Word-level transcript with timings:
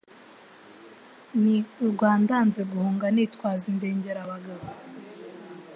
Ndi 1.39 1.57
urwa 1.83 2.11
ndanze 2.21 2.61
guhunga 2.71 3.05
nitwaza 3.15 3.65
indengerabagabo 3.71 4.65